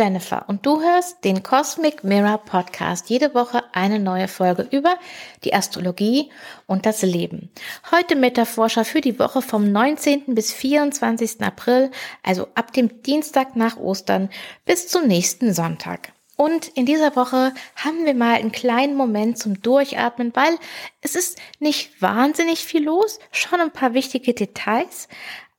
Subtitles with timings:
[0.00, 3.10] Jennifer und du hörst den Cosmic Mirror Podcast.
[3.10, 4.96] Jede Woche eine neue Folge über
[5.44, 6.30] die Astrologie
[6.66, 7.50] und das Leben.
[7.90, 10.34] Heute mit der Forscher für die Woche vom 19.
[10.34, 11.42] bis 24.
[11.42, 11.90] April,
[12.22, 14.30] also ab dem Dienstag nach Ostern
[14.64, 16.14] bis zum nächsten Sonntag.
[16.34, 20.56] Und in dieser Woche haben wir mal einen kleinen Moment zum Durchatmen, weil
[21.02, 25.08] es ist nicht wahnsinnig viel los, schon ein paar wichtige Details,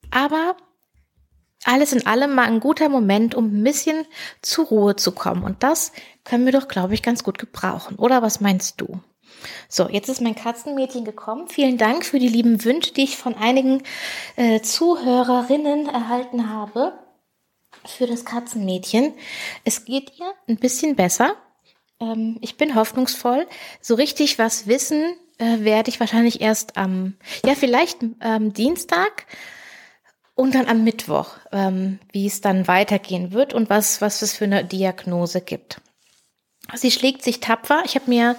[0.10, 0.58] aber
[1.64, 4.06] alles in allem mal ein guter Moment, um ein bisschen
[4.42, 5.44] zur Ruhe zu kommen.
[5.44, 5.92] Und das
[6.24, 7.98] können wir doch, glaube ich, ganz gut gebrauchen.
[7.98, 9.00] Oder was meinst du?
[9.68, 11.48] So, jetzt ist mein Katzenmädchen gekommen.
[11.48, 13.84] Vielen Dank für die lieben Wünsche, die ich von einigen
[14.36, 16.94] äh, Zuhörerinnen erhalten habe
[17.86, 19.14] für das Katzenmädchen.
[19.64, 21.36] Es geht ihr ein bisschen besser.
[22.00, 23.48] Ähm, ich bin hoffnungsvoll.
[23.82, 29.26] So richtig was wissen äh, werde ich wahrscheinlich erst am, ja, vielleicht ähm, Dienstag
[30.42, 34.46] und dann am Mittwoch, ähm, wie es dann weitergehen wird und was, was es für
[34.46, 35.82] eine Diagnose gibt.
[36.74, 37.84] Sie schlägt sich tapfer.
[37.86, 38.36] Ich habe mir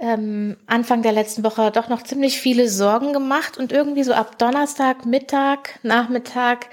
[0.00, 4.38] ähm, Anfang der letzten Woche doch noch ziemlich viele Sorgen gemacht und irgendwie so ab
[4.38, 6.70] Donnerstag, Mittag, Nachmittag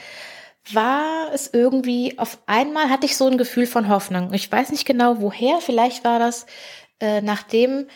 [0.72, 4.34] war es irgendwie auf einmal hatte ich so ein Gefühl von Hoffnung.
[4.34, 5.60] Ich weiß nicht genau woher.
[5.60, 6.46] Vielleicht war das
[7.02, 7.88] äh, nachdem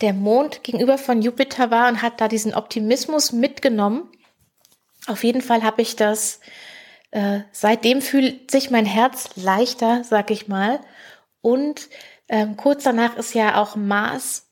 [0.00, 4.09] der Mond gegenüber von Jupiter war und hat da diesen Optimismus mitgenommen.
[5.06, 6.40] Auf jeden Fall habe ich das,
[7.10, 10.80] äh, seitdem fühlt sich mein Herz leichter, sag ich mal.
[11.40, 11.88] Und
[12.28, 14.46] ähm, kurz danach ist ja auch Mars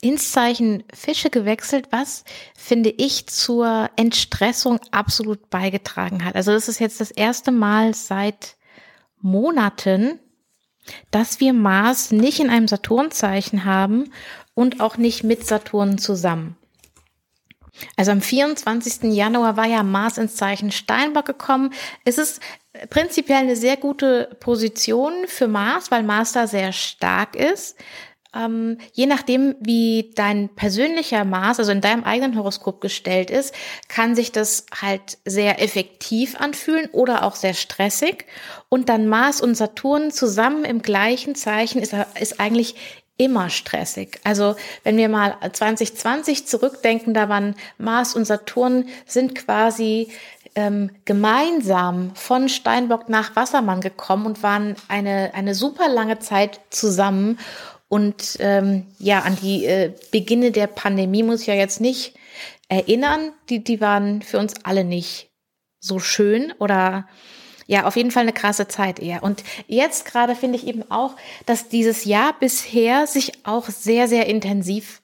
[0.00, 2.24] ins Zeichen Fische gewechselt, was
[2.56, 6.34] finde ich zur Entstressung absolut beigetragen hat.
[6.34, 8.56] Also das ist jetzt das erste Mal seit
[9.20, 10.18] Monaten,
[11.10, 14.12] dass wir Mars nicht in einem Saturnzeichen haben
[14.54, 16.56] und auch nicht mit Saturn zusammen.
[17.96, 19.12] Also am 24.
[19.14, 21.72] Januar war ja Mars ins Zeichen Steinbock gekommen.
[22.04, 22.40] Es ist
[22.90, 27.76] prinzipiell eine sehr gute Position für Mars, weil Mars da sehr stark ist.
[28.34, 33.54] Ähm, je nachdem, wie dein persönlicher Mars, also in deinem eigenen Horoskop gestellt ist,
[33.88, 38.26] kann sich das halt sehr effektiv anfühlen oder auch sehr stressig.
[38.68, 42.74] Und dann Mars und Saturn zusammen im gleichen Zeichen ist, ist eigentlich
[43.16, 44.20] immer stressig.
[44.24, 50.08] Also wenn wir mal 2020 zurückdenken, da waren Mars und Saturn sind quasi
[50.54, 57.38] ähm, gemeinsam von Steinbock nach Wassermann gekommen und waren eine, eine super lange Zeit zusammen.
[57.88, 62.14] Und ähm, ja, an die äh, Beginne der Pandemie muss ich ja jetzt nicht
[62.68, 63.32] erinnern.
[63.48, 65.30] Die, die waren für uns alle nicht
[65.78, 67.06] so schön oder
[67.66, 69.22] ja, auf jeden Fall eine krasse Zeit eher.
[69.22, 71.16] Und jetzt gerade finde ich eben auch,
[71.46, 75.02] dass dieses Jahr bisher sich auch sehr, sehr intensiv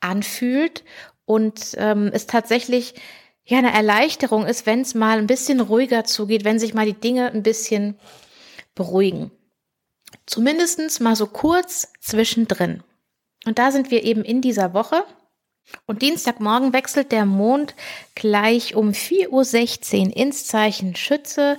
[0.00, 0.84] anfühlt
[1.24, 2.94] und ähm, es tatsächlich
[3.44, 6.92] ja eine Erleichterung ist, wenn es mal ein bisschen ruhiger zugeht, wenn sich mal die
[6.92, 7.98] Dinge ein bisschen
[8.74, 9.30] beruhigen.
[10.26, 12.82] Zumindestens mal so kurz zwischendrin.
[13.44, 15.04] Und da sind wir eben in dieser Woche.
[15.86, 17.74] Und Dienstagmorgen wechselt der Mond
[18.14, 21.56] gleich um 4.16 Uhr ins Zeichen Schütze.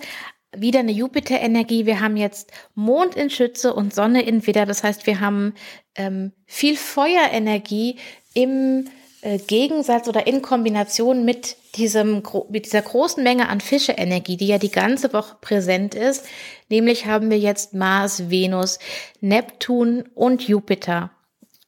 [0.56, 1.86] Wieder eine Jupiter-Energie.
[1.86, 4.66] Wir haben jetzt Mond in Schütze und Sonne in Widder.
[4.66, 5.54] Das heißt, wir haben
[5.96, 7.98] ähm, viel Feuerenergie
[8.34, 8.86] im
[9.22, 14.58] äh, Gegensatz oder in Kombination mit diesem, mit dieser großen Menge an Fische-Energie, die ja
[14.58, 16.26] die ganze Woche präsent ist.
[16.70, 18.80] Nämlich haben wir jetzt Mars, Venus,
[19.22, 21.12] Neptun und Jupiter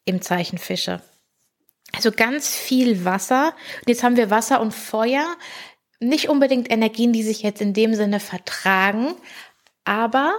[0.03, 1.02] im Zeichen Fische.
[1.94, 3.53] Also ganz viel Wasser.
[3.81, 5.25] Und jetzt haben wir Wasser und Feuer.
[6.05, 9.16] Nicht unbedingt Energien, die sich jetzt in dem Sinne vertragen,
[9.83, 10.35] aber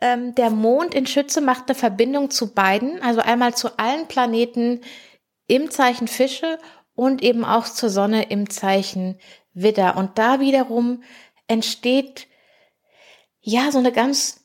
[0.00, 4.80] ähm, der Mond in Schütze macht eine Verbindung zu beiden, also einmal zu allen Planeten
[5.46, 6.58] im Zeichen Fische
[6.94, 9.18] und eben auch zur Sonne im Zeichen
[9.54, 9.96] Widder.
[9.96, 11.02] Und da wiederum
[11.46, 12.26] entsteht
[13.40, 14.44] ja so eine ganz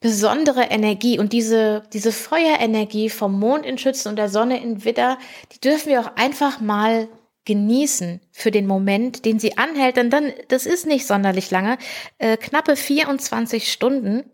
[0.00, 5.18] besondere Energie und diese, diese Feuerenergie vom Mond in Schützen und der Sonne in Widder,
[5.52, 7.08] die dürfen wir auch einfach mal
[7.44, 11.78] genießen für den Moment, den sie anhält, denn dann, das ist nicht sonderlich lange,
[12.18, 14.24] äh, knappe 24 Stunden.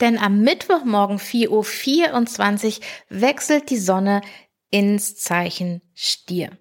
[0.00, 4.22] Denn am Mittwochmorgen 4.24 Uhr wechselt die Sonne
[4.70, 6.58] ins Zeichen Stier.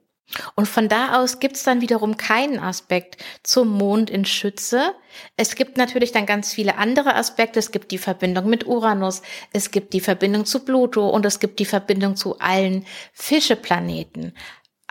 [0.56, 4.94] Und von da aus gibt's dann wiederum keinen Aspekt zum Mond in Schütze.
[5.36, 7.60] Es gibt natürlich dann ganz viele andere Aspekte.
[7.60, 9.22] Es gibt die Verbindung mit Uranus,
[9.52, 14.34] es gibt die Verbindung zu Pluto und es gibt die Verbindung zu allen Fischeplaneten.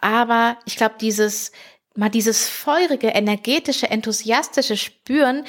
[0.00, 1.52] Aber ich glaube, dieses
[1.96, 5.44] mal dieses feurige, energetische, enthusiastische Spüren,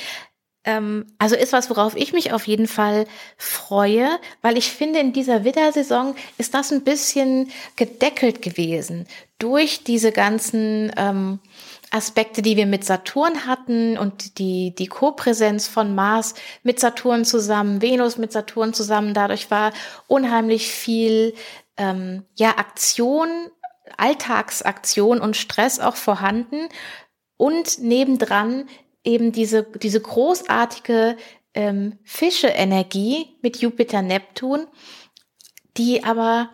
[0.64, 3.08] ähm, also ist was, worauf ich mich auf jeden Fall
[3.38, 4.10] freue,
[4.42, 9.08] weil ich finde, in dieser Widdersaison ist das ein bisschen gedeckelt gewesen
[9.40, 11.40] durch diese ganzen ähm,
[11.90, 17.82] Aspekte, die wir mit Saturn hatten und die, die Co-Präsenz von Mars mit Saturn zusammen,
[17.82, 19.14] Venus mit Saturn zusammen.
[19.14, 19.74] Dadurch war
[20.08, 21.34] unheimlich viel
[21.76, 23.30] ähm, ja, Aktion,
[23.98, 26.70] Alltagsaktion und Stress auch vorhanden.
[27.38, 28.70] Und nebendran
[29.04, 31.18] eben diese, diese großartige
[31.54, 34.68] ähm, Fische-Energie mit Jupiter-Neptun,
[35.78, 36.54] die aber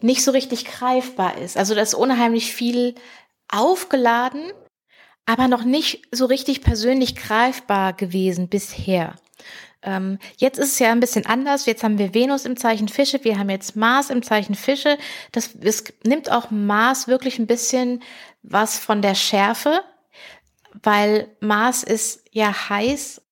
[0.00, 1.56] nicht so richtig greifbar ist.
[1.56, 2.94] Also da ist unheimlich viel
[3.48, 4.52] aufgeladen,
[5.26, 9.16] aber noch nicht so richtig persönlich greifbar gewesen bisher.
[9.82, 11.66] Ähm, jetzt ist es ja ein bisschen anders.
[11.66, 14.98] Jetzt haben wir Venus im Zeichen Fische, wir haben jetzt Mars im Zeichen Fische.
[15.32, 18.02] Das es nimmt auch Mars wirklich ein bisschen
[18.42, 19.82] was von der Schärfe,
[20.82, 23.22] weil Mars ist ja heiß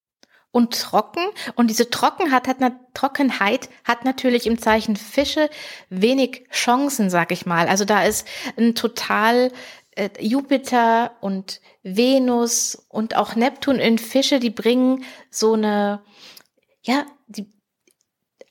[0.56, 1.22] und trocken.
[1.54, 2.56] Und diese Trockenheit hat,
[2.94, 5.50] Trockenheit hat natürlich im Zeichen Fische
[5.90, 7.68] wenig Chancen, sag ich mal.
[7.68, 8.26] Also da ist
[8.56, 9.52] ein total
[9.96, 16.02] äh, Jupiter und Venus und auch Neptun in Fische, die bringen so eine,
[16.86, 17.46] ja, die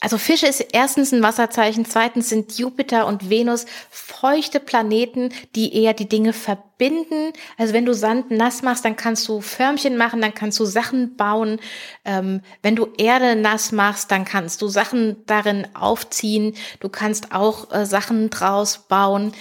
[0.02, 5.94] also Fische ist erstens ein Wasserzeichen, zweitens sind Jupiter und Venus feuchte Planeten, die eher
[5.94, 7.34] die Dinge verbinden.
[7.58, 11.16] Also wenn du Sand nass machst, dann kannst du Förmchen machen, dann kannst du Sachen
[11.16, 11.60] bauen.
[12.04, 16.56] Ähm, wenn du Erde nass machst, dann kannst du Sachen darin aufziehen.
[16.82, 19.34] Du kannst auch äh, Sachen draus bauen.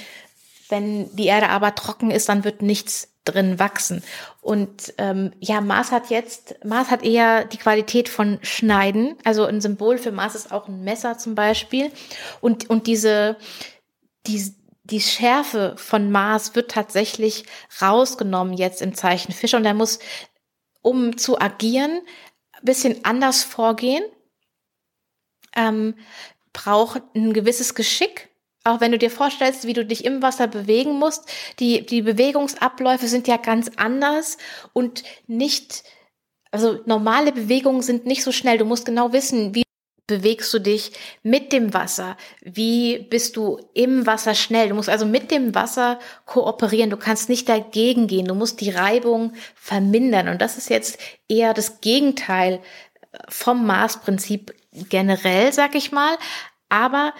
[0.70, 4.02] Wenn die Erde aber trocken ist, dann wird nichts drin wachsen.
[4.40, 9.16] Und ähm, ja, Mars hat jetzt, Mars hat eher die Qualität von Schneiden.
[9.24, 11.90] Also ein Symbol für Mars ist auch ein Messer zum Beispiel.
[12.40, 13.36] Und, und diese,
[14.26, 14.54] die,
[14.84, 17.44] die Schärfe von Mars wird tatsächlich
[17.80, 19.54] rausgenommen jetzt im Zeichen Fisch.
[19.54, 19.98] Und er muss,
[20.82, 22.02] um zu agieren,
[22.62, 24.04] bisschen anders vorgehen.
[25.56, 25.94] Ähm,
[26.52, 28.30] braucht ein gewisses Geschick
[28.64, 31.30] auch wenn du dir vorstellst, wie du dich im Wasser bewegen musst,
[31.60, 34.38] die, die Bewegungsabläufe sind ja ganz anders
[34.72, 35.84] und nicht,
[36.50, 38.58] also normale Bewegungen sind nicht so schnell.
[38.58, 39.64] Du musst genau wissen, wie
[40.06, 42.16] bewegst du dich mit dem Wasser?
[42.42, 44.68] Wie bist du im Wasser schnell?
[44.68, 46.90] Du musst also mit dem Wasser kooperieren.
[46.90, 48.26] Du kannst nicht dagegen gehen.
[48.26, 50.28] Du musst die Reibung vermindern.
[50.28, 52.60] Und das ist jetzt eher das Gegenteil
[53.28, 56.16] vom Maßprinzip generell, sag ich mal.
[56.68, 57.14] Aber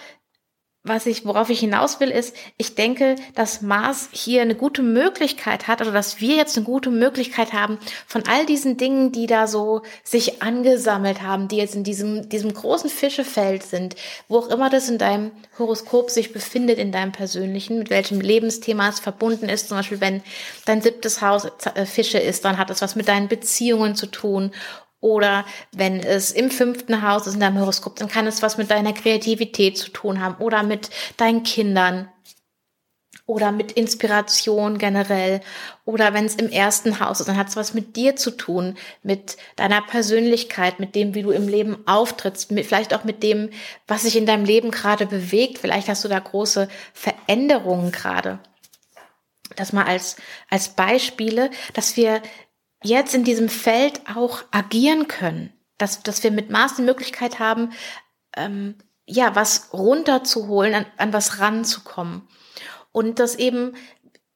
[0.85, 5.67] was ich, worauf ich hinaus will, ist, ich denke, dass Mars hier eine gute Möglichkeit
[5.67, 9.47] hat, oder dass wir jetzt eine gute Möglichkeit haben, von all diesen Dingen, die da
[9.47, 13.95] so sich angesammelt haben, die jetzt in diesem, diesem großen Fischefeld sind,
[14.27, 18.89] wo auch immer das in deinem Horoskop sich befindet, in deinem persönlichen, mit welchem Lebensthema
[18.89, 19.69] es verbunden ist.
[19.69, 20.21] Zum Beispiel, wenn
[20.65, 24.51] dein siebtes Haus äh, Fische ist, dann hat es was mit deinen Beziehungen zu tun
[24.99, 28.71] oder wenn es im fünften Haus ist in deinem Horoskop, dann kann es was mit
[28.71, 32.09] deiner Kreativität zu tun haben oder mit deinen Kindern
[33.27, 35.41] oder mit Inspiration generell.
[35.83, 38.77] Oder wenn es im ersten Haus ist, dann hat es was mit dir zu tun,
[39.03, 43.49] mit deiner Persönlichkeit, mit dem, wie du im Leben auftrittst, mit, vielleicht auch mit dem,
[43.87, 45.57] was sich in deinem Leben gerade bewegt.
[45.57, 48.39] Vielleicht hast du da große Veränderungen gerade.
[49.55, 50.17] Das mal als,
[50.49, 52.21] als Beispiele, dass wir
[52.85, 55.51] jetzt in diesem Feld auch agieren können.
[55.77, 57.73] Dass, dass wir mit Maß die Möglichkeit haben,
[58.37, 58.75] ähm,
[59.05, 62.27] ja, was runterzuholen, an, an was ranzukommen.
[62.91, 63.75] Und das eben,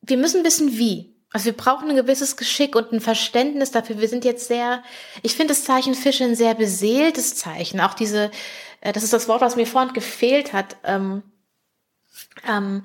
[0.02, 1.16] wir müssen wissen, wie.
[1.32, 4.00] Also wir brauchen ein gewisses Geschick und ein Verständnis dafür.
[4.00, 4.84] Wir sind jetzt sehr,
[5.22, 7.80] ich finde das Zeichen Fische ein sehr beseeltes Zeichen.
[7.80, 8.32] Auch diese,
[8.82, 10.78] äh, das ist das Wort, was mir vorhin gefehlt hat.
[10.84, 11.24] Ähm,
[12.48, 12.84] ähm,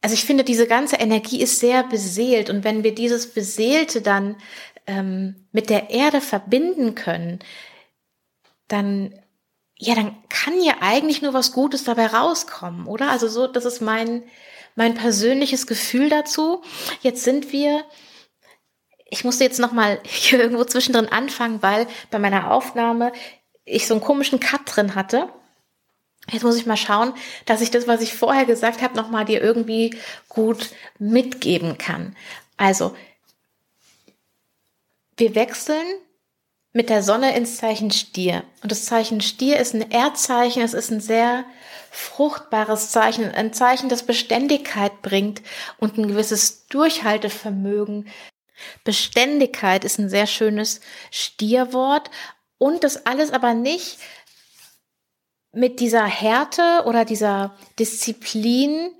[0.00, 2.50] also ich finde, diese ganze Energie ist sehr beseelt.
[2.50, 4.36] Und wenn wir dieses Beseelte dann
[4.86, 7.40] ähm, mit der Erde verbinden können,
[8.68, 9.14] dann
[9.76, 13.10] ja, dann kann ja eigentlich nur was Gutes dabei rauskommen, oder?
[13.10, 14.22] Also so, das ist mein
[14.76, 16.62] mein persönliches Gefühl dazu.
[17.02, 17.84] Jetzt sind wir
[19.06, 23.12] ich musste jetzt noch mal hier irgendwo zwischendrin anfangen, weil bei meiner Aufnahme
[23.64, 25.28] ich so einen komischen Cut drin hatte.
[26.30, 27.12] Jetzt muss ich mal schauen,
[27.44, 29.96] dass ich das, was ich vorher gesagt habe, noch mal dir irgendwie
[30.28, 32.16] gut mitgeben kann.
[32.56, 32.96] Also
[35.16, 35.86] wir wechseln
[36.72, 38.42] mit der Sonne ins Zeichen Stier.
[38.62, 41.44] Und das Zeichen Stier ist ein Erdzeichen, es ist ein sehr
[41.90, 45.42] fruchtbares Zeichen, ein Zeichen, das Beständigkeit bringt
[45.78, 48.08] und ein gewisses Durchhaltevermögen.
[48.82, 50.80] Beständigkeit ist ein sehr schönes
[51.12, 52.10] Stierwort
[52.58, 53.98] und das alles aber nicht
[55.52, 58.92] mit dieser Härte oder dieser Disziplin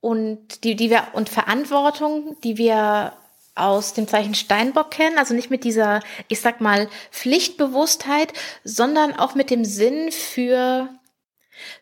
[0.00, 3.12] und die, die wir und Verantwortung, die wir
[3.54, 8.32] aus dem Zeichen Steinbock kennen, also nicht mit dieser, ich sag mal, Pflichtbewusstheit,
[8.64, 10.88] sondern auch mit dem Sinn für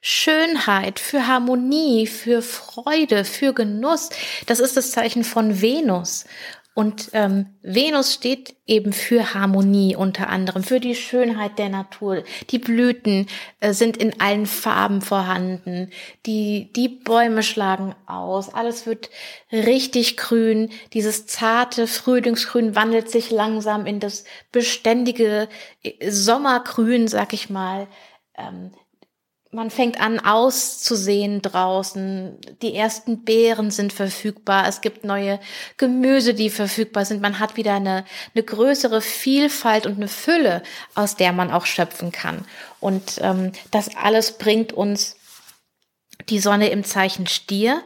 [0.01, 4.11] Schönheit, für Harmonie, für Freude, für Genuss.
[4.47, 6.27] Das ist das Zeichen von Venus.
[6.75, 12.25] Und ähm, Venus steht eben für Harmonie unter anderem, für die Schönheit der Natur.
[12.49, 13.27] Die Blüten
[13.61, 15.91] äh, sind in allen Farben vorhanden.
[16.25, 18.55] Die, die Bäume schlagen aus.
[18.55, 19.11] Alles wird
[19.53, 20.71] richtig grün.
[20.95, 25.49] Dieses zarte Frühlingsgrün wandelt sich langsam in das beständige
[25.83, 27.87] äh, Sommergrün, sag ich mal.
[28.35, 28.73] Ähm,
[29.53, 32.39] man fängt an auszusehen draußen.
[32.63, 34.67] Die ersten Beeren sind verfügbar.
[34.67, 35.39] Es gibt neue
[35.77, 37.21] Gemüse, die verfügbar sind.
[37.21, 40.63] Man hat wieder eine, eine größere Vielfalt und eine Fülle,
[40.95, 42.47] aus der man auch schöpfen kann.
[42.81, 45.17] Und ähm, das alles bringt uns
[46.31, 47.83] die Sonne im Zeichen Stier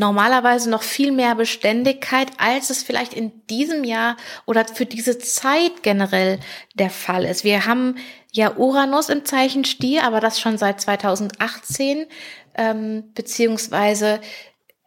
[0.00, 4.16] normalerweise noch viel mehr Beständigkeit, als es vielleicht in diesem Jahr
[4.46, 6.40] oder für diese Zeit generell
[6.74, 7.44] der Fall ist.
[7.44, 7.96] Wir haben
[8.32, 12.06] ja Uranus im Zeichen Stier, aber das schon seit 2018,
[12.54, 14.20] ähm, beziehungsweise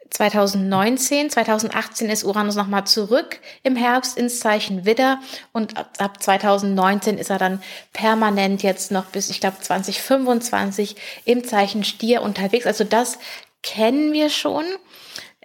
[0.09, 5.19] 2019, 2018 ist Uranus nochmal zurück im Herbst ins Zeichen Widder
[5.53, 7.61] und ab, ab 2019 ist er dann
[7.93, 12.67] permanent jetzt noch bis, ich glaube, 2025 im Zeichen Stier unterwegs.
[12.67, 13.17] Also das
[13.63, 14.65] kennen wir schon.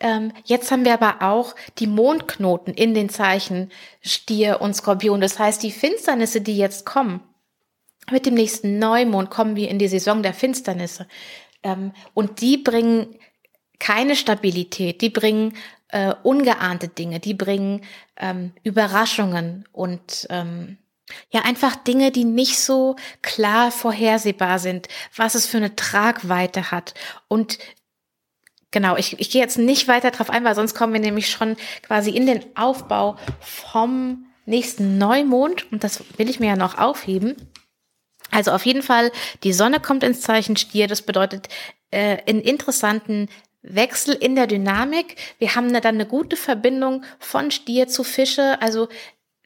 [0.01, 5.21] Ähm, jetzt haben wir aber auch die Mondknoten in den Zeichen Stier und Skorpion.
[5.21, 7.21] Das heißt, die Finsternisse, die jetzt kommen,
[8.11, 11.07] mit dem nächsten Neumond kommen wir in die Saison der Finsternisse.
[11.63, 13.17] Ähm, und die bringen
[13.79, 15.57] keine Stabilität, die bringen
[15.89, 17.83] äh, ungeahnte Dinge, die bringen
[18.17, 20.79] ähm, Überraschungen und ähm,
[21.31, 26.93] ja, einfach Dinge, die nicht so klar vorhersehbar sind, was es für eine Tragweite hat
[27.29, 27.59] und
[28.71, 31.57] Genau, ich, ich gehe jetzt nicht weiter drauf ein, weil sonst kommen wir nämlich schon
[31.83, 37.37] quasi in den Aufbau vom nächsten Neumond und das will ich mir ja noch aufheben.
[38.31, 39.11] Also auf jeden Fall,
[39.43, 41.49] die Sonne kommt ins Zeichen Stier, das bedeutet
[41.91, 43.29] äh, einen interessanten
[43.63, 45.17] Wechsel in der Dynamik.
[45.39, 48.89] Wir haben dann eine gute Verbindung von Stier zu Fische, also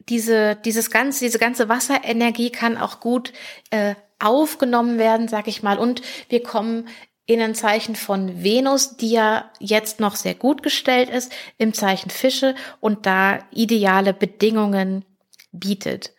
[0.08, 3.32] diese, dieses ganze, diese ganze Wasserenergie kann auch gut
[3.70, 5.78] äh, aufgenommen werden, sag ich mal.
[5.78, 6.88] Und wir kommen
[7.26, 12.10] in ein Zeichen von Venus, die ja jetzt noch sehr gut gestellt ist, im Zeichen
[12.10, 15.04] Fische und da ideale Bedingungen
[15.52, 16.12] bietet.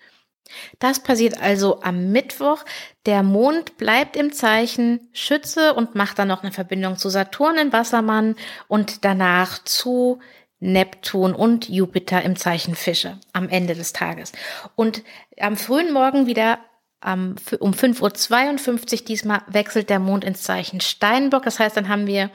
[0.80, 2.64] Das passiert also am Mittwoch.
[3.06, 7.74] Der Mond bleibt im Zeichen Schütze und macht dann noch eine Verbindung zu Saturn in
[7.74, 8.36] Wassermann
[8.68, 10.20] und danach zu
[10.60, 14.32] Neptun und Jupiter im Zeichen Fische am Ende des Tages.
[14.76, 15.04] Und
[15.40, 16.60] am frühen Morgen wieder
[17.04, 21.44] um 5.52 Uhr diesmal wechselt der Mond ins Zeichen Steinbock.
[21.44, 22.32] Das heißt, dann haben wir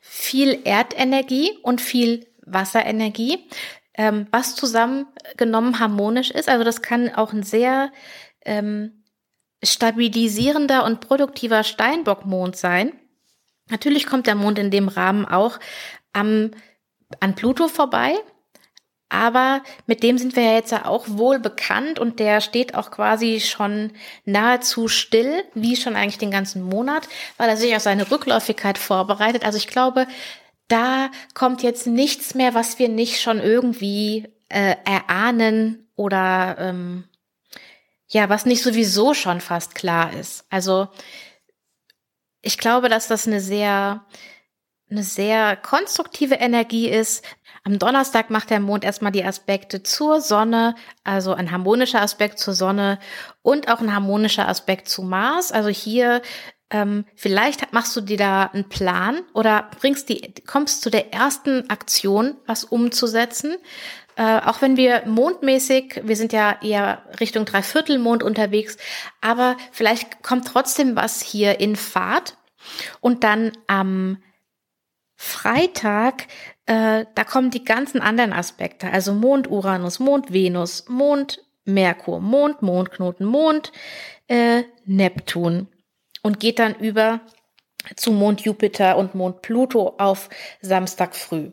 [0.00, 3.38] viel Erdenergie und viel Wasserenergie,
[3.94, 6.48] ähm, was zusammengenommen harmonisch ist.
[6.48, 7.92] Also das kann auch ein sehr
[8.44, 9.04] ähm,
[9.62, 12.92] stabilisierender und produktiver Steinbockmond sein.
[13.70, 15.58] Natürlich kommt der Mond in dem Rahmen auch
[16.12, 16.52] am,
[17.20, 18.14] an Pluto vorbei.
[19.10, 22.90] Aber mit dem sind wir ja jetzt ja auch wohl bekannt und der steht auch
[22.90, 23.92] quasi schon
[24.26, 29.44] nahezu still, wie schon eigentlich den ganzen Monat, weil er sich auf seine Rückläufigkeit vorbereitet.
[29.44, 30.06] Also ich glaube,
[30.68, 37.04] da kommt jetzt nichts mehr, was wir nicht schon irgendwie äh, erahnen oder ähm,
[38.08, 40.44] ja, was nicht sowieso schon fast klar ist.
[40.50, 40.88] Also
[42.42, 44.04] ich glaube, dass das eine sehr
[44.90, 47.24] eine sehr konstruktive Energie ist,
[47.64, 52.54] am Donnerstag macht der Mond erstmal die Aspekte zur Sonne, also ein harmonischer Aspekt zur
[52.54, 52.98] Sonne
[53.42, 55.52] und auch ein harmonischer Aspekt zu Mars.
[55.52, 56.22] Also hier
[56.70, 61.68] ähm, vielleicht machst du dir da einen Plan oder bringst die, kommst zu der ersten
[61.68, 63.56] Aktion, was umzusetzen.
[64.16, 68.76] Äh, auch wenn wir mondmäßig, wir sind ja eher Richtung Dreiviertelmond unterwegs,
[69.20, 72.38] aber vielleicht kommt trotzdem was hier in Fahrt.
[73.00, 74.18] Und dann am
[75.20, 76.28] Freitag
[76.68, 82.60] äh, da kommen die ganzen anderen Aspekte, also Mond Uranus, Mond Venus, Mond Merkur, Mond
[82.60, 83.72] Mondknoten, Mond
[84.26, 85.68] äh, Neptun
[86.22, 87.20] und geht dann über
[87.96, 90.28] zu Mond Jupiter und Mond Pluto auf
[90.60, 91.52] Samstag früh.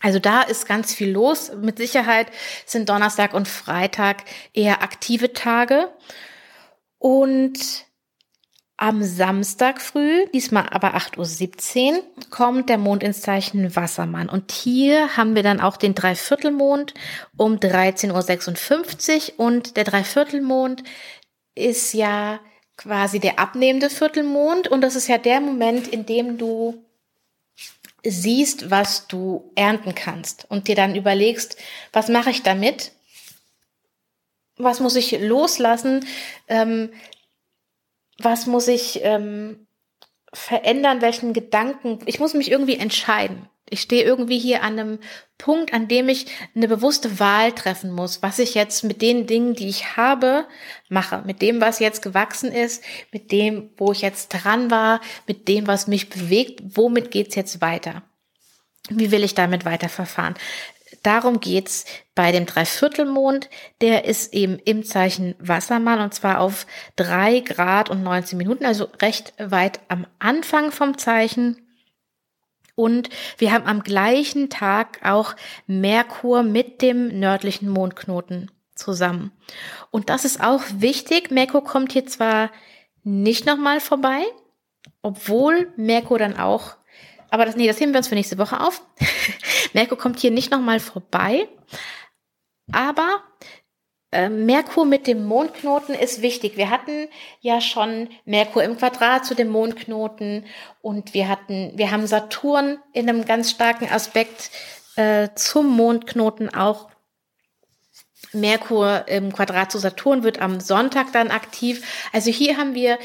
[0.00, 1.50] Also da ist ganz viel los.
[1.54, 2.26] Mit Sicherheit
[2.66, 5.90] sind Donnerstag und Freitag eher aktive Tage.
[6.98, 7.86] Und
[8.82, 14.28] am Samstag früh, diesmal aber 8.17 Uhr, kommt der Mond ins Zeichen Wassermann.
[14.28, 16.92] Und hier haben wir dann auch den Dreiviertelmond
[17.36, 19.46] um 13.56 Uhr.
[19.46, 20.82] Und der Dreiviertelmond
[21.54, 22.40] ist ja
[22.76, 24.66] quasi der abnehmende Viertelmond.
[24.66, 26.84] Und das ist ja der Moment, in dem du
[28.02, 31.56] siehst, was du ernten kannst und dir dann überlegst,
[31.92, 32.90] was mache ich damit?
[34.56, 36.04] Was muss ich loslassen?
[36.48, 36.90] Ähm,
[38.22, 39.66] was muss ich ähm,
[40.32, 41.98] verändern, welchen Gedanken.
[42.06, 43.48] Ich muss mich irgendwie entscheiden.
[43.68, 44.98] Ich stehe irgendwie hier an einem
[45.38, 49.54] Punkt, an dem ich eine bewusste Wahl treffen muss, was ich jetzt mit den Dingen,
[49.54, 50.46] die ich habe,
[50.90, 51.22] mache.
[51.24, 55.66] Mit dem, was jetzt gewachsen ist, mit dem, wo ich jetzt dran war, mit dem,
[55.66, 56.60] was mich bewegt.
[56.76, 58.02] Womit geht's jetzt weiter?
[58.90, 60.34] Wie will ich damit weiterverfahren?
[61.02, 63.50] Darum geht's bei dem Dreiviertelmond.
[63.80, 66.66] Der ist eben im Zeichen Wassermann und zwar auf
[66.96, 71.66] drei Grad und 19 Minuten, also recht weit am Anfang vom Zeichen.
[72.74, 75.34] Und wir haben am gleichen Tag auch
[75.66, 79.32] Merkur mit dem nördlichen Mondknoten zusammen.
[79.90, 81.30] Und das ist auch wichtig.
[81.30, 82.50] Merkur kommt hier zwar
[83.04, 84.22] nicht nochmal vorbei,
[85.02, 86.76] obwohl Merkur dann auch,
[87.32, 88.82] aber das, nee, das heben wir uns für nächste Woche auf.
[89.72, 91.48] Merkur kommt hier nicht nochmal vorbei,
[92.70, 93.22] aber
[94.10, 96.58] äh, Merkur mit dem Mondknoten ist wichtig.
[96.58, 97.08] Wir hatten
[97.40, 100.44] ja schon Merkur im Quadrat zu dem Mondknoten
[100.82, 104.50] und wir hatten, wir haben Saturn in einem ganz starken Aspekt
[104.96, 106.90] äh, zum Mondknoten auch
[108.32, 111.82] Merkur im Quadrat zu Saturn wird am Sonntag dann aktiv.
[112.12, 112.98] Also hier haben wir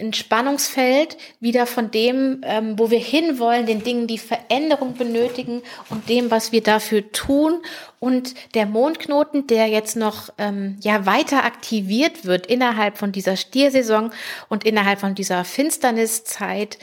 [0.00, 6.08] ein Spannungsfeld wieder von dem, ähm, wo wir hinwollen, den Dingen, die Veränderung benötigen und
[6.08, 7.60] dem, was wir dafür tun.
[8.00, 14.12] Und der Mondknoten, der jetzt noch ähm, ja weiter aktiviert wird innerhalb von dieser Stiersaison
[14.48, 16.78] und innerhalb von dieser Finsterniszeit,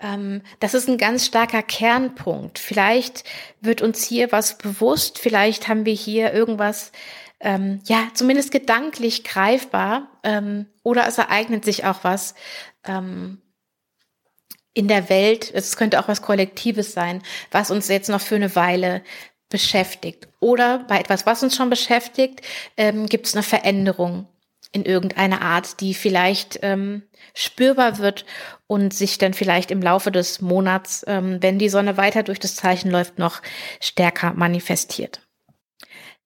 [0.00, 2.58] ähm, das ist ein ganz starker Kernpunkt.
[2.58, 3.24] Vielleicht
[3.60, 6.92] wird uns hier was bewusst, vielleicht haben wir hier irgendwas
[7.40, 12.34] ähm, ja, zumindest gedanklich greifbar ähm, oder es ereignet sich auch was
[12.84, 13.40] ähm,
[14.74, 15.50] in der Welt.
[15.52, 19.02] Es könnte auch was Kollektives sein, was uns jetzt noch für eine Weile
[19.48, 20.28] beschäftigt.
[20.40, 22.42] Oder bei etwas, was uns schon beschäftigt,
[22.76, 24.26] ähm, gibt es eine Veränderung
[24.72, 27.02] in irgendeiner Art, die vielleicht ähm,
[27.34, 28.26] spürbar wird
[28.66, 32.54] und sich dann vielleicht im Laufe des Monats, ähm, wenn die Sonne weiter durch das
[32.54, 33.40] Zeichen läuft, noch
[33.80, 35.27] stärker manifestiert.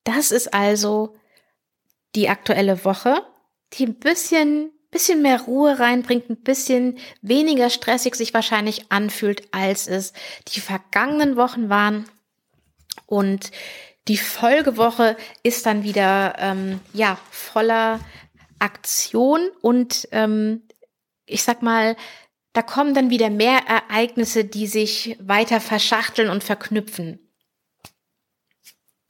[0.04, 1.16] Das ist also
[2.14, 3.24] die aktuelle Woche,
[3.74, 9.86] die ein bisschen, bisschen mehr Ruhe reinbringt, ein bisschen weniger stressig sich wahrscheinlich anfühlt, als
[9.86, 10.12] es
[10.48, 12.08] die vergangenen Wochen waren.
[13.06, 13.50] Und
[14.08, 18.00] die Folgewoche ist dann wieder ähm, ja voller
[18.58, 20.62] Aktion und ähm,
[21.26, 21.96] ich sag mal,
[22.52, 27.18] da kommen dann wieder mehr Ereignisse, die sich weiter verschachteln und verknüpfen.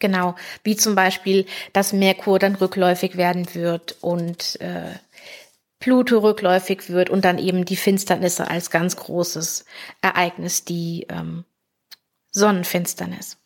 [0.02, 0.34] Genau,
[0.64, 4.98] wie zum Beispiel, dass Merkur dann rückläufig werden wird und äh,
[5.78, 9.64] Pluto rückläufig wird und dann eben die Finsternisse als ganz großes
[10.00, 11.44] Ereignis, die ähm,
[12.32, 13.36] Sonnenfinsternis.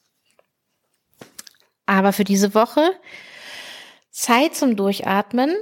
[1.85, 2.91] Aber für diese Woche
[4.11, 5.55] Zeit zum Durchatmen,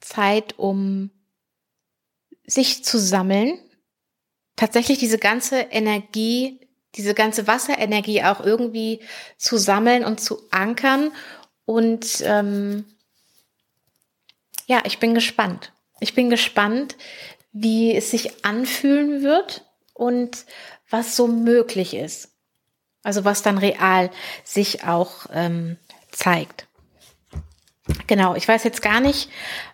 [0.00, 1.12] Zeit, um
[2.44, 3.56] sich zu sammeln,
[4.56, 9.00] tatsächlich diese ganze Energie diese ganze Wasserenergie auch irgendwie
[9.36, 11.12] zu sammeln und zu ankern.
[11.64, 12.84] Und ähm,
[14.66, 15.72] ja, ich bin gespannt.
[16.00, 16.96] Ich bin gespannt,
[17.52, 20.44] wie es sich anfühlen wird und
[20.90, 22.30] was so möglich ist.
[23.02, 24.10] Also was dann real
[24.44, 25.76] sich auch ähm,
[26.10, 26.66] zeigt.
[28.06, 29.30] Genau, ich weiß jetzt gar nicht,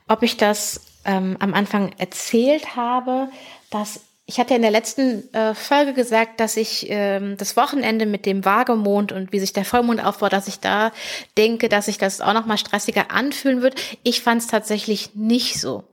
[0.08, 3.28] ob ich das ähm, am Anfang erzählt habe,
[3.70, 8.24] dass ich hatte in der letzten äh, Folge gesagt, dass ich ähm, das Wochenende mit
[8.24, 10.92] dem Waagemond und wie sich der Vollmond aufbaut, dass ich da
[11.36, 13.74] denke, dass sich das auch noch mal stressiger anfühlen wird.
[14.02, 15.84] Ich fand es tatsächlich nicht so.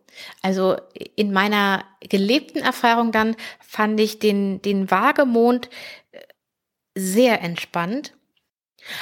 [0.42, 0.78] Also
[1.16, 5.70] in meiner gelebten Erfahrung dann fand ich den den Waagemond
[6.12, 6.20] äh,
[6.96, 8.14] sehr entspannt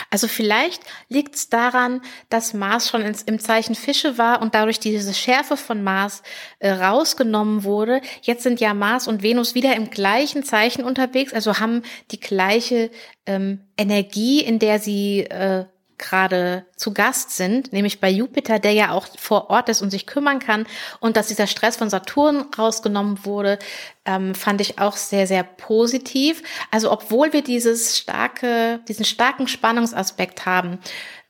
[0.09, 4.79] also vielleicht liegt es daran, dass Mars schon ins, im Zeichen Fische war und dadurch
[4.79, 6.23] diese Schärfe von Mars
[6.59, 8.01] äh, rausgenommen wurde.
[8.21, 12.91] Jetzt sind ja Mars und Venus wieder im gleichen Zeichen unterwegs, also haben die gleiche
[13.25, 15.65] ähm, Energie, in der sie äh,
[15.99, 20.07] gerade zu Gast sind, nämlich bei Jupiter, der ja auch vor Ort ist und sich
[20.07, 20.65] kümmern kann.
[20.99, 23.59] Und dass dieser Stress von Saturn rausgenommen wurde,
[24.05, 26.41] ähm, fand ich auch sehr, sehr positiv.
[26.71, 30.79] Also obwohl wir dieses starke, diesen starken Spannungsaspekt haben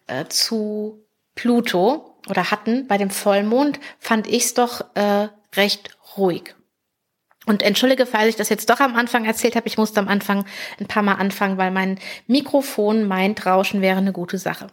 [0.08, 1.04] äh, zu
[1.36, 6.56] Pluto oder hatten bei dem Vollmond, fand ich es doch äh, recht ruhig.
[7.50, 9.68] Und entschuldige, falls ich das jetzt doch am Anfang erzählt habe.
[9.68, 10.46] Ich musste am Anfang
[10.80, 14.68] ein paar Mal anfangen, weil mein Mikrofon meint, Rauschen wäre eine gute Sache.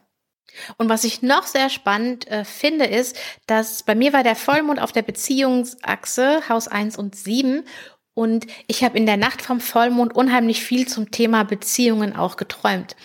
[0.76, 4.78] Und was ich noch sehr spannend äh, finde, ist, dass bei mir war der Vollmond
[4.78, 7.64] auf der Beziehungsachse Haus 1 und 7
[8.12, 12.96] und ich habe in der Nacht vom Vollmond unheimlich viel zum Thema Beziehungen auch geträumt.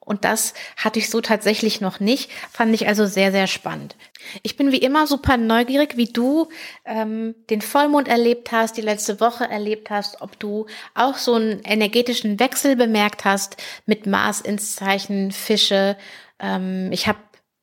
[0.00, 2.30] Und das hatte ich so tatsächlich noch nicht.
[2.50, 3.96] Fand ich also sehr, sehr spannend.
[4.42, 6.48] Ich bin wie immer super neugierig, wie du
[6.84, 11.60] ähm, den Vollmond erlebt hast, die letzte Woche erlebt hast, ob du auch so einen
[11.62, 15.96] energetischen Wechsel bemerkt hast mit Mars ins Zeichen Fische.
[16.38, 17.18] Ähm, ich habe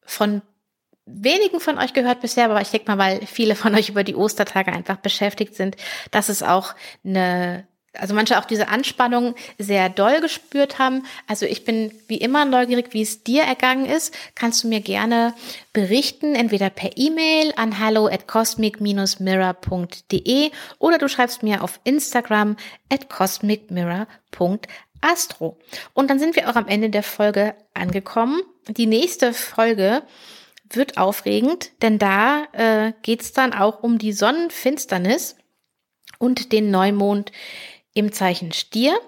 [0.06, 0.42] von
[1.08, 4.16] wenigen von euch gehört bisher, aber ich denke mal, weil viele von euch über die
[4.16, 5.76] Ostertage einfach beschäftigt sind,
[6.12, 11.04] dass es auch eine also manche auch diese Anspannung sehr doll gespürt haben.
[11.28, 14.16] Also ich bin wie immer neugierig, wie es dir ergangen ist.
[14.36, 15.34] Kannst du mir gerne
[15.74, 22.58] berichten, entweder per E-Mail an hallo at cosmic-mirror.de oder du schreibst mir auf Instagram
[22.90, 25.60] at cosmicmirror.astro.
[25.94, 28.42] Und dann sind wir auch am Ende der Folge angekommen.
[28.68, 30.04] Die nächste Folge
[30.70, 35.38] wird aufregend, denn da äh, geht es dann auch um die Sonnenfinsternis
[36.20, 37.32] und den Neumond
[37.98, 39.00] im Zeichen Stier.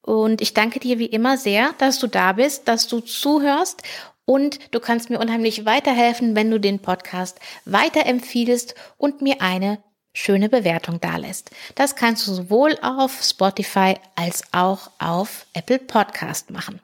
[0.00, 3.82] Und ich danke dir wie immer sehr, dass du da bist, dass du zuhörst
[4.24, 9.78] und du kannst mir unheimlich weiterhelfen, wenn du den Podcast weiterempfiehlst und mir eine
[10.12, 11.50] schöne Bewertung dalässt.
[11.74, 16.80] Das kannst du sowohl auf Spotify als auch auf Apple Podcast machen.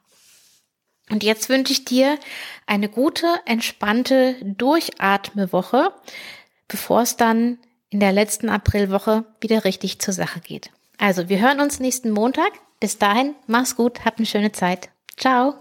[1.10, 2.18] Und jetzt wünsche ich dir
[2.66, 5.92] eine gute, entspannte Durchatmewoche,
[6.68, 7.58] bevor es dann
[7.90, 10.70] in der letzten Aprilwoche wieder richtig zur Sache geht.
[11.02, 12.52] Also, wir hören uns nächsten Montag.
[12.78, 14.88] Bis dahin, mach's gut, habt eine schöne Zeit.
[15.16, 15.54] Ciao.